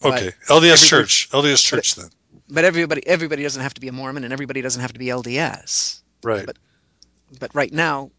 [0.00, 0.32] But Okay.
[0.48, 1.28] LDS Church.
[1.32, 2.08] LDS Church then.
[2.48, 5.10] But everybody everybody doesn't have to be a Mormon and everybody doesn't have to be
[5.10, 6.00] LDS.
[6.22, 6.46] Right.
[6.46, 6.56] but-
[7.38, 8.10] But right now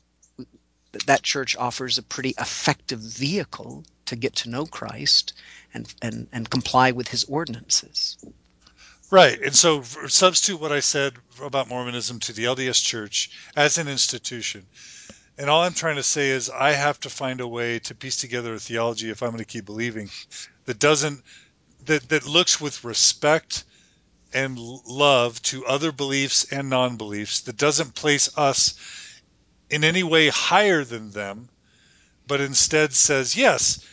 [1.05, 5.33] that church offers a pretty effective vehicle to get to know Christ
[5.73, 8.17] and and, and comply with his ordinances.
[9.11, 9.41] Right.
[9.41, 14.67] And so substitute what I said about Mormonism to the LDS Church as an institution.
[15.37, 18.17] And all I'm trying to say is I have to find a way to piece
[18.17, 20.11] together a theology if I'm going to keep believing
[20.65, 21.23] that doesn't
[21.85, 23.63] that that looks with respect
[24.33, 28.75] and love to other beliefs and non-beliefs that doesn't place us
[29.69, 31.49] in any way higher than them
[32.27, 33.83] but instead says yes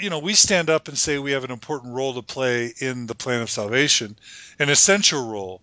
[0.00, 3.06] you know, we stand up and say we have an important role to play in
[3.06, 4.16] the plan of salvation,
[4.58, 5.60] an essential role,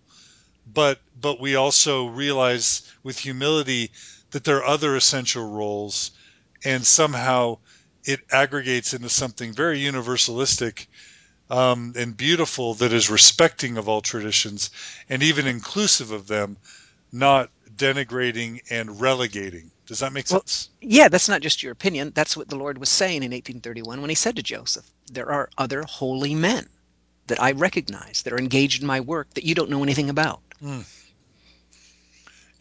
[0.72, 3.90] but but we also realize with humility
[4.30, 6.10] that there are other essential roles,
[6.64, 7.58] and somehow
[8.04, 10.86] it aggregates into something very universalistic
[11.50, 14.70] um, and beautiful that is respecting of all traditions
[15.08, 16.56] and even inclusive of them,
[17.10, 19.70] not denigrating and relegating.
[19.88, 20.68] Does that make Well, sense?
[20.82, 22.12] Yeah, that's not just your opinion.
[22.14, 25.48] That's what the Lord was saying in 1831 when he said to Joseph, There are
[25.56, 26.68] other holy men
[27.26, 30.40] that I recognize that are engaged in my work that you don't know anything about.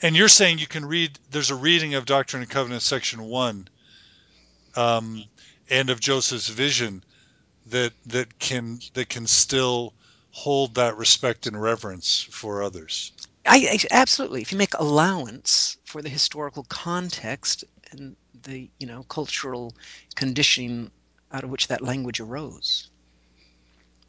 [0.01, 1.19] And you're saying you can read.
[1.31, 3.67] There's a reading of Doctrine and Covenants, section one,
[4.75, 5.25] um,
[5.69, 7.03] and of Joseph's vision
[7.65, 9.93] that that can that can still
[10.31, 13.11] hold that respect and reverence for others.
[13.45, 14.41] I, I absolutely.
[14.41, 19.75] If you make allowance for the historical context and the you know cultural
[20.15, 20.91] conditioning
[21.31, 22.91] out of which that language arose,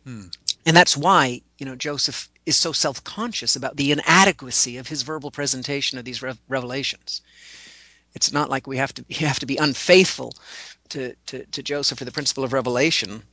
[0.04, 0.26] Hmm.
[0.66, 5.30] and that's why you know Joseph is so self-conscious about the inadequacy of his verbal
[5.30, 7.22] presentation of these rev- revelations.
[8.14, 10.34] It's not like we have to you have to be unfaithful
[10.90, 13.24] to, to to Joseph or the principle of revelation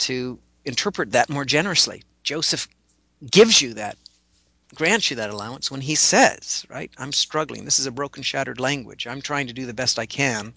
[0.00, 2.04] to interpret that more generously.
[2.24, 2.68] Joseph
[3.30, 3.98] gives you that
[4.76, 7.64] grants you that allowance when he says, right, I'm struggling.
[7.64, 9.06] This is a broken, shattered language.
[9.06, 10.54] I'm trying to do the best I can.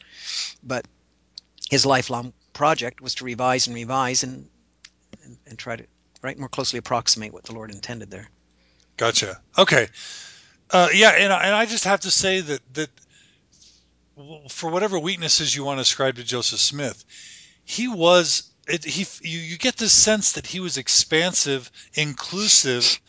[0.61, 0.87] But
[1.69, 4.47] his lifelong project was to revise and revise and,
[5.23, 5.85] and, and try to,
[6.21, 8.29] right, more closely approximate what the Lord intended there.
[8.97, 9.39] Gotcha.
[9.57, 9.87] Okay.
[10.71, 12.89] Uh, yeah, and and I just have to say that that
[14.49, 17.03] for whatever weaknesses you want to ascribe to Joseph Smith,
[17.63, 22.99] he was it, he you, you get this sense that he was expansive, inclusive,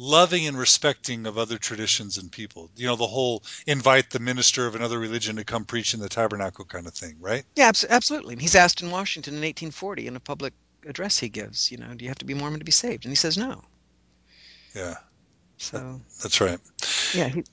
[0.00, 2.70] loving and respecting of other traditions and people.
[2.74, 6.08] You know, the whole invite the minister of another religion to come preach in the
[6.08, 7.44] tabernacle kind of thing, right?
[7.54, 8.36] Yeah, abs- absolutely.
[8.36, 10.54] He's asked in Washington in 1840 in a public
[10.86, 13.04] address he gives, you know, do you have to be Mormon to be saved?
[13.04, 13.62] And he says no.
[14.74, 14.94] Yeah,
[15.58, 16.58] So, that's right.
[17.12, 17.44] yeah, he,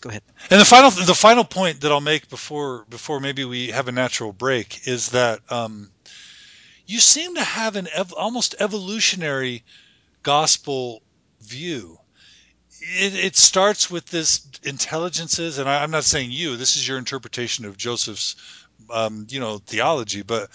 [0.00, 0.22] go ahead.
[0.50, 3.92] And the final the final point that I'll make before before maybe we have a
[3.92, 5.90] natural break is that um,
[6.86, 9.64] you seem to have an ev- almost evolutionary
[10.26, 11.02] gospel
[11.40, 11.96] view.
[12.80, 16.56] It, it starts with this intelligences, and I, I'm not saying you.
[16.56, 18.34] This is your interpretation of Joseph's,
[18.90, 20.50] um, you know, theology, but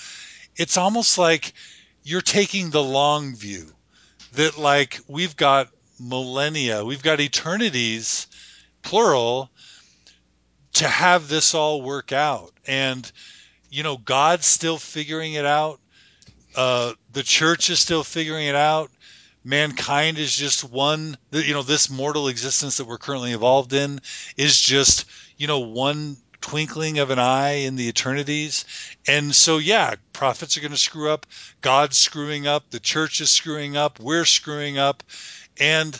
[0.57, 1.53] it's almost like
[2.03, 3.65] you're taking the long view.
[4.33, 8.27] That like we've got millennia, we've got eternities,
[8.81, 9.49] plural,
[10.73, 12.51] to have this all work out.
[12.67, 13.09] And,
[13.69, 15.79] you know, God's still figuring it out.
[16.57, 18.91] Uh, the church is still figuring it out.
[19.43, 23.99] Mankind is just one you know this mortal existence that we're currently involved in
[24.37, 25.05] is just
[25.37, 28.65] you know one twinkling of an eye in the eternities.
[29.07, 31.25] And so yeah prophets are going to screw up.
[31.61, 32.69] God's screwing up.
[32.69, 33.99] The church is screwing up.
[33.99, 35.03] We're screwing up.
[35.59, 35.99] And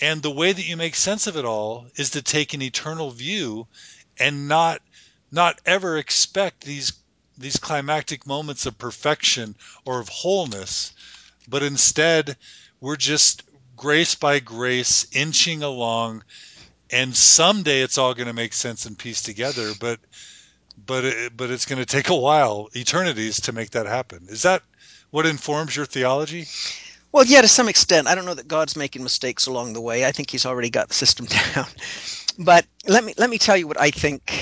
[0.00, 3.10] and the way that you make sense of it all is to take an eternal
[3.10, 3.66] view
[4.18, 4.80] and not
[5.30, 6.92] not ever expect these
[7.36, 10.92] these climactic moments of perfection or of wholeness
[11.48, 12.36] but instead
[12.80, 13.42] we're just
[13.76, 16.22] grace by grace inching along
[16.90, 20.00] and someday it's all going to make sense and piece together but
[20.86, 24.26] but it, but it's going to take a while eternities to make that happen.
[24.28, 24.62] Is that
[25.10, 26.46] what informs your theology?
[27.12, 28.06] Well yeah to some extent.
[28.06, 30.04] I don't know that god's making mistakes along the way.
[30.04, 31.66] I think he's already got the system down.
[32.38, 34.32] But let me let me tell you what i think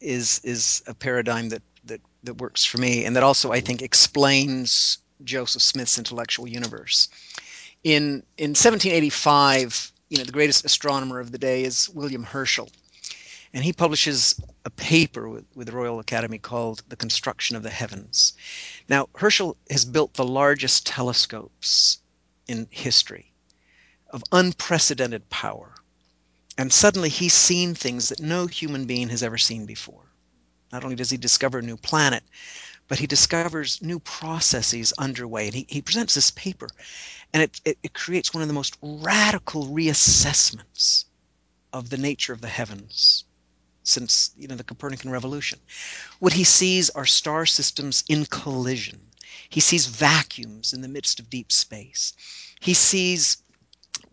[0.00, 3.80] is is a paradigm that that that works for me and that also i think
[3.80, 7.08] explains Joseph Smith's intellectual universe.
[7.82, 12.70] In in 1785, you know, the greatest astronomer of the day is William Herschel,
[13.52, 17.70] and he publishes a paper with, with the Royal Academy called "The Construction of the
[17.70, 18.32] Heavens."
[18.88, 21.98] Now, Herschel has built the largest telescopes
[22.48, 23.32] in history,
[24.10, 25.74] of unprecedented power,
[26.58, 30.10] and suddenly he's seen things that no human being has ever seen before.
[30.72, 32.24] Not only does he discover a new planet,
[32.88, 35.46] but he discovers new processes underway.
[35.46, 36.68] And he, he presents this paper,
[37.32, 41.04] and it, it, it creates one of the most radical reassessments
[41.72, 43.24] of the nature of the heavens
[43.84, 45.60] since you know the Copernican revolution.
[46.18, 49.00] What he sees are star systems in collision.
[49.48, 52.12] He sees vacuums in the midst of deep space.
[52.60, 53.38] He sees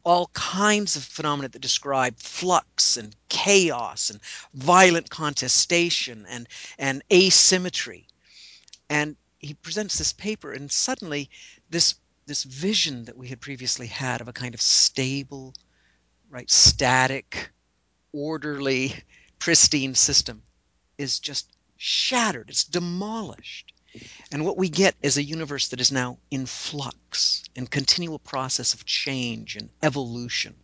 [0.04, 4.20] all kinds of phenomena that describe flux and chaos and
[4.54, 8.08] violent contestation and, and asymmetry
[8.92, 11.30] and he presents this paper and suddenly
[11.70, 11.96] this
[12.28, 15.54] this vision that we had previously had of a kind of stable
[16.30, 17.50] right static
[18.12, 18.94] orderly
[19.40, 20.44] pristine system
[20.98, 22.50] is just shattered.
[22.50, 23.74] It's demolished.
[24.32, 28.74] And what we get is a universe that is now in flux in continual process
[28.74, 30.56] of change and evolution.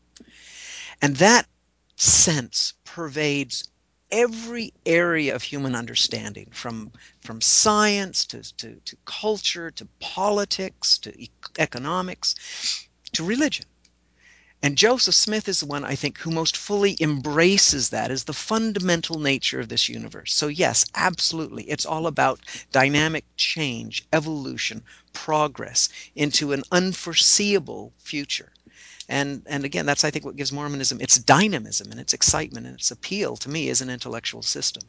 [1.02, 1.48] And that
[1.96, 3.68] sense pervades
[4.12, 6.91] every area of human understanding from
[7.22, 13.65] from science to, to, to culture to politics to e- economics to religion.
[14.63, 18.34] And joseph smith is the one i think who most fully embraces that as the
[18.34, 20.34] fundamental nature of this universe.
[20.34, 22.39] So yes absolutely it's all about
[22.72, 28.52] dynamic change evolution progress into an unforeseeable future
[29.10, 32.76] and and again that's i think what gives mormonism its dynamism and its excitement and
[32.76, 34.84] its appeal to me as an intellectual system.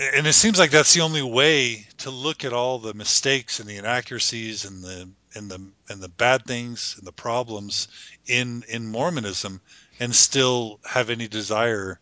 [0.00, 3.68] And it seems like that's the only way to look at all the mistakes and
[3.68, 7.88] the inaccuracies and the and the and the bad things and the problems
[8.26, 9.60] in in mormonism
[10.00, 12.00] and still have any desire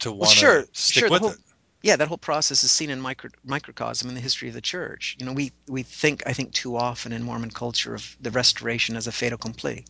[0.00, 1.38] to want well, sure, to stick sure, with whole, it.
[1.82, 5.16] Yeah that whole process is seen in micro, microcosm in the history of the church.
[5.18, 8.96] You know we we think i think too often in mormon culture of the restoration
[8.96, 9.84] as a fait accompli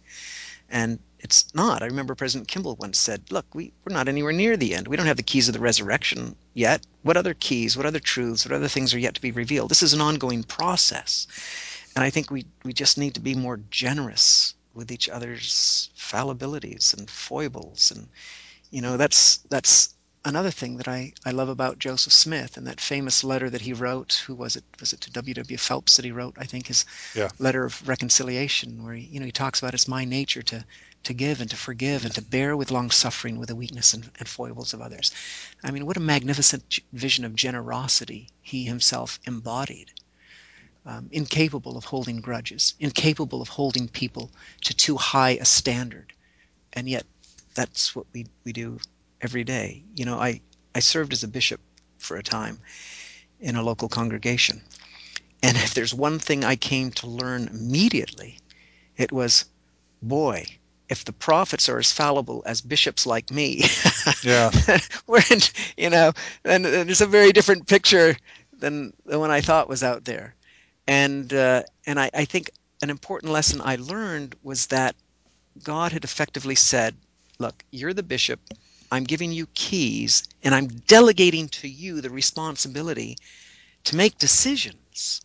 [0.70, 1.83] and it's not.
[1.83, 4.88] I remember President Kimball once said, Look, we, we're not anywhere near the end.
[4.88, 6.87] We don't have the keys of the resurrection yet.
[7.02, 9.70] What other keys, what other truths, what other things are yet to be revealed?
[9.70, 11.26] This is an ongoing process.
[11.94, 16.96] And I think we, we just need to be more generous with each other's fallibilities
[16.96, 17.90] and foibles.
[17.90, 18.09] And,
[18.70, 22.80] you know, that's, that's another thing that I, I love about Joseph Smith and that
[22.80, 24.22] famous letter that he wrote.
[24.26, 24.64] Who was it?
[24.78, 25.35] Was it to W.
[25.35, 25.56] W.
[25.56, 26.35] Phelps that he wrote?
[26.38, 27.30] I think his yeah.
[27.38, 30.64] letter of reconciliation, where he, you know he talks about it's my nature to
[31.02, 34.11] to give and to forgive and to bear with long suffering with the weakness and,
[34.18, 35.12] and foibles of others.
[35.64, 39.90] I mean, what a magnificent vision of generosity he himself embodied.
[40.85, 44.30] Um, incapable of holding grudges, incapable of holding people
[44.62, 46.12] to too high a standard,
[46.72, 47.04] and yet
[47.54, 48.78] that's what we, we do
[49.22, 49.83] every day.
[49.94, 50.40] You know, I,
[50.74, 51.61] I served as a bishop
[51.98, 52.59] for a time
[53.40, 54.61] in a local congregation.
[55.42, 58.38] And if there's one thing I came to learn immediately,
[58.97, 59.47] it was
[60.03, 60.47] boy,
[60.88, 63.62] if the prophets are as fallible as bishops like me,
[64.22, 64.51] yeah,
[65.07, 65.40] we're in,
[65.76, 66.12] you know,
[66.44, 68.16] and, and it's a very different picture
[68.59, 70.34] than the one I thought was out there.
[70.86, 72.51] And uh, and I, I think
[72.82, 74.97] an important lesson I learned was that
[75.62, 76.97] God had effectively said,
[77.38, 78.40] "Look, you're the bishop.
[78.91, 83.16] I'm giving you keys and I'm delegating to you the responsibility
[83.84, 85.22] to make decisions.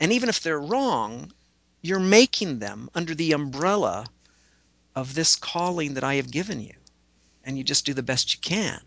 [0.00, 1.32] And even if they're wrong,
[1.82, 4.06] you're making them under the umbrella
[4.96, 6.74] of this calling that I have given you.
[7.44, 8.80] And you just do the best you can.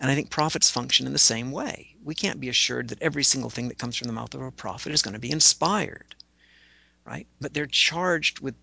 [0.00, 1.96] And I think prophets function in the same way.
[2.04, 4.52] We can't be assured that every single thing that comes from the mouth of a
[4.52, 6.16] prophet is going to be inspired.
[7.04, 7.26] right?
[7.40, 8.54] But they're charged with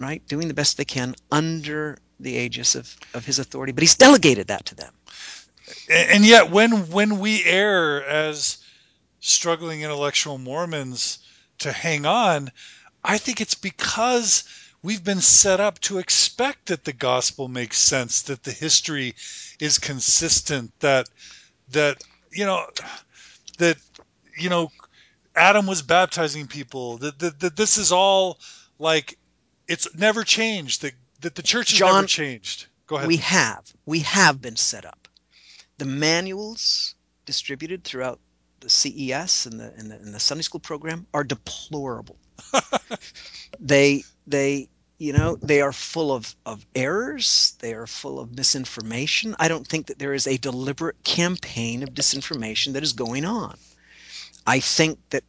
[0.00, 3.72] right doing the best they can under the aegis of, of his authority.
[3.72, 4.92] But he's delegated that to them.
[5.90, 8.58] And yet, when when we err as
[9.20, 11.18] struggling intellectual Mormons
[11.58, 12.50] to hang on,
[13.02, 14.44] I think it's because
[14.82, 19.14] we've been set up to expect that the gospel makes sense, that the history
[19.58, 21.08] is consistent, that
[21.70, 22.66] that you know
[23.58, 23.78] that
[24.38, 24.70] you know
[25.34, 28.38] Adam was baptizing people, that that, that this is all
[28.78, 29.18] like
[29.66, 30.92] it's never changed, that
[31.24, 32.66] that the church has John, never changed.
[32.86, 33.08] Go ahead.
[33.08, 33.72] We have.
[33.86, 35.08] We have been set up.
[35.78, 36.94] The manuals
[37.24, 38.20] distributed throughout
[38.60, 42.16] the CES and the, and the, and the Sunday school program are deplorable.
[43.60, 44.68] they they
[44.98, 49.66] you know they are full of, of errors they are full of misinformation i don't
[49.66, 53.56] think that there is a deliberate campaign of disinformation that is going on
[54.46, 55.22] i think that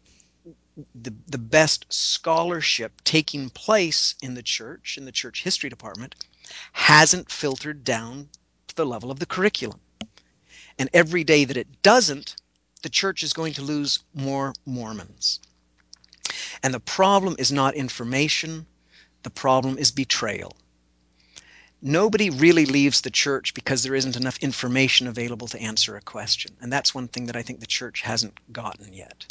[0.93, 6.15] the, the best scholarship taking place in the church in the church history department
[6.73, 8.29] hasn't filtered down
[8.67, 9.79] to the level of the curriculum
[10.77, 12.35] and every day that it doesn't
[12.81, 15.39] the church is going to lose more mormons
[16.61, 18.65] and the problem is not information
[19.25, 20.55] the problem is betrayal.
[21.81, 26.55] Nobody really leaves the church because there isn't enough information available to answer a question.
[26.61, 29.25] And that's one thing that I think the church hasn't gotten yet.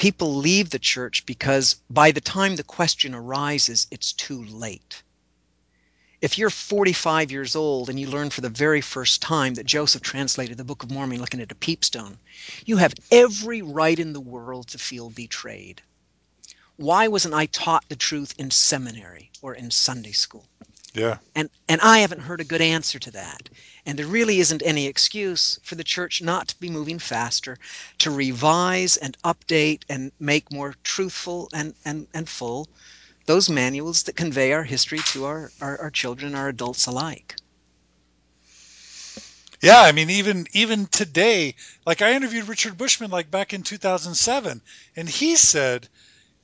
[0.00, 5.02] People leave the church because by the time the question arises, it's too late.
[6.22, 10.00] If you're 45 years old and you learn for the very first time that Joseph
[10.00, 12.16] translated the Book of Mormon looking at a peepstone,
[12.64, 15.82] you have every right in the world to feel betrayed
[16.80, 20.46] why wasn't I taught the truth in seminary or in Sunday school?
[20.94, 21.18] Yeah.
[21.34, 23.48] And and I haven't heard a good answer to that.
[23.86, 27.58] And there really isn't any excuse for the church not to be moving faster
[27.98, 32.68] to revise and update and make more truthful and and, and full
[33.26, 37.36] those manuals that convey our history to our, our, our children, our adults alike.
[39.62, 41.54] Yeah, I mean, even even today,
[41.86, 44.60] like I interviewed Richard Bushman like back in 2007,
[44.96, 45.86] and he said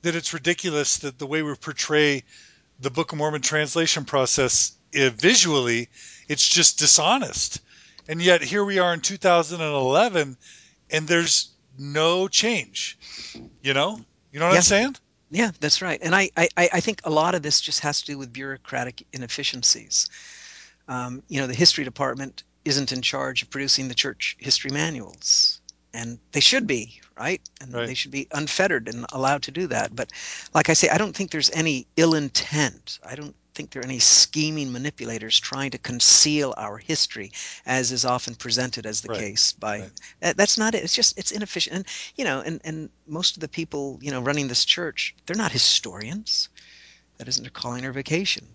[0.03, 2.23] that it's ridiculous that the way we portray
[2.79, 5.89] the Book of Mormon translation process uh, visually,
[6.27, 7.61] it's just dishonest.
[8.07, 10.37] And yet here we are in 2011,
[10.89, 12.97] and there's no change.
[13.61, 13.99] You know,
[14.31, 14.57] you know what yeah.
[14.57, 14.95] I'm saying?
[15.29, 15.99] Yeah, that's right.
[16.01, 19.05] And I, I, I think a lot of this just has to do with bureaucratic
[19.11, 20.09] inefficiencies.
[20.87, 25.61] Um, you know, the history department isn't in charge of producing the church history manuals
[25.97, 27.41] and they should be right?
[27.61, 27.87] And right.
[27.87, 29.95] they should be unfettered and allowed to do that.
[29.95, 30.11] But
[30.53, 32.99] like i say i don't think there's any ill intent.
[33.03, 37.31] I don't think there are any scheming manipulators trying to conceal our history
[37.65, 39.19] as is often presented as the right.
[39.19, 39.79] case by
[40.21, 40.37] right.
[40.37, 40.83] that's not it.
[40.83, 41.75] It's just it's inefficient.
[41.75, 41.85] And
[42.15, 45.51] you know and and most of the people you know running this church they're not
[45.51, 46.49] historians.
[47.17, 48.47] That isn't their calling or vocation.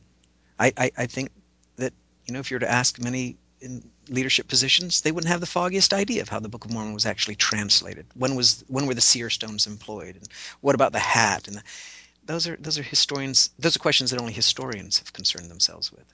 [0.58, 1.30] I i, I think
[1.76, 1.92] that
[2.26, 5.46] you know if you were to ask many in leadership positions, they wouldn't have the
[5.46, 8.06] foggiest idea of how the Book of Mormon was actually translated.
[8.14, 10.28] When was when were the seer stones employed, and
[10.60, 11.48] what about the hat?
[11.48, 11.62] And the,
[12.24, 13.50] those are those are historians.
[13.58, 16.04] Those are questions that only historians have concerned themselves with.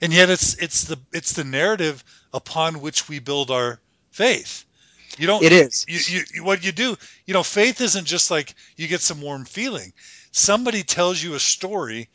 [0.00, 3.80] And yet, it's it's the it's the narrative upon which we build our
[4.10, 4.64] faith.
[5.18, 5.42] You don't.
[5.42, 5.84] It is.
[5.88, 6.96] You, you, what you do.
[7.26, 9.92] You know, faith isn't just like you get some warm feeling.
[10.32, 12.08] Somebody tells you a story,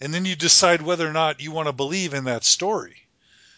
[0.00, 3.05] and then you decide whether or not you want to believe in that story.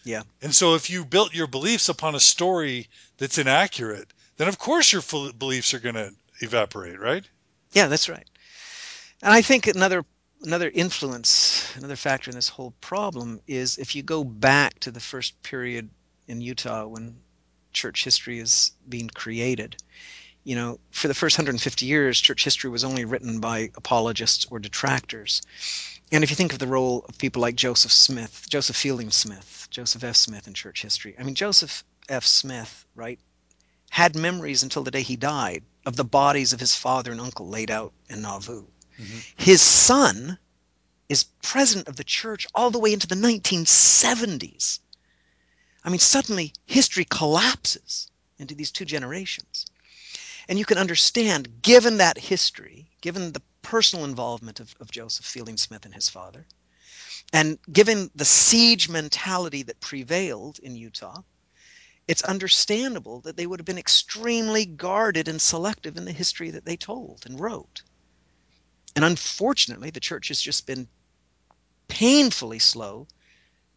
[0.03, 0.23] Yeah.
[0.41, 2.87] And so if you built your beliefs upon a story
[3.17, 5.03] that's inaccurate, then of course your
[5.37, 7.25] beliefs are going to evaporate, right?
[7.73, 8.27] Yeah, that's right.
[9.21, 10.05] And I think another
[10.41, 14.99] another influence, another factor in this whole problem is if you go back to the
[14.99, 15.89] first period
[16.27, 17.17] in Utah when
[17.73, 19.75] church history is being created,
[20.43, 24.59] you know, for the first 150 years, church history was only written by apologists or
[24.59, 25.41] detractors.
[26.11, 29.67] And if you think of the role of people like Joseph Smith, Joseph Fielding Smith,
[29.69, 30.15] Joseph F.
[30.15, 32.25] Smith in church history, I mean, Joseph F.
[32.25, 33.19] Smith, right,
[33.91, 37.47] had memories until the day he died of the bodies of his father and uncle
[37.47, 38.65] laid out in Nauvoo.
[38.99, 39.17] Mm-hmm.
[39.37, 40.39] His son
[41.09, 44.79] is president of the church all the way into the 1970s.
[45.83, 49.65] I mean, suddenly history collapses into these two generations.
[50.47, 55.55] And you can understand, given that history, given the personal involvement of, of Joseph Fielding
[55.55, 56.43] Smith and his father,
[57.31, 61.21] and given the siege mentality that prevailed in Utah,
[62.07, 66.65] it's understandable that they would have been extremely guarded and selective in the history that
[66.65, 67.83] they told and wrote.
[68.95, 70.87] And unfortunately, the church has just been
[71.87, 73.05] painfully slow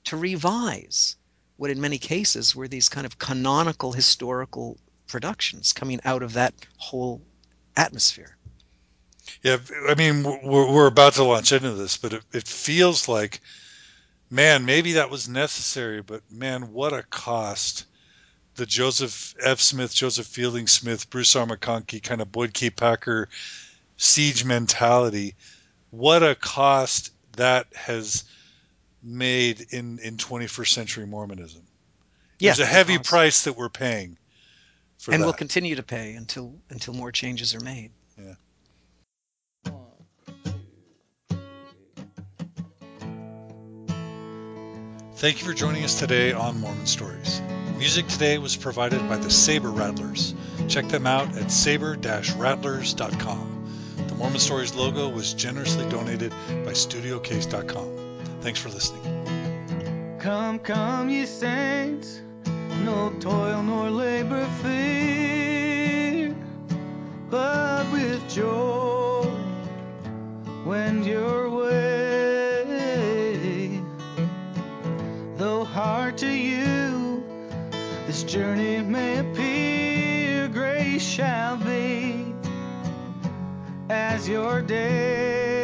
[0.05, 1.16] to revise
[1.59, 6.55] what, in many cases, were these kind of canonical historical productions coming out of that
[6.78, 7.20] whole
[7.76, 8.38] atmosphere.
[9.42, 9.58] Yeah,
[9.88, 13.40] I mean, we're, we're about to launch into this, but it, it feels like,
[14.30, 17.86] man, maybe that was necessary, but man, what a cost
[18.56, 19.60] the Joseph F.
[19.60, 21.46] Smith, Joseph Fielding Smith, Bruce R.
[21.46, 22.70] McConkie kind of Boyd K.
[22.70, 23.28] Packer
[23.96, 25.34] siege mentality.
[25.90, 28.24] What a cost that has
[29.02, 31.62] made in, in 21st century Mormonism.
[32.38, 34.18] Yes, There's a heavy price that we're paying
[34.98, 35.26] for and that.
[35.26, 37.90] we'll continue to pay until until more changes are made.
[45.22, 47.40] Thank you for joining us today on Mormon Stories.
[47.78, 50.34] Music today was provided by the Saber Rattlers.
[50.66, 54.04] Check them out at saber-rattlers.com.
[54.08, 58.18] The Mormon Stories logo was generously donated by StudioCase.com.
[58.40, 60.18] Thanks for listening.
[60.18, 62.20] Come, come, ye saints,
[62.82, 66.34] no toil nor labor fear,
[67.30, 69.30] but with joy
[70.64, 72.01] wend your way.
[76.16, 77.24] To you
[78.06, 82.34] this journey may appear, grace shall be
[83.88, 85.61] as your day.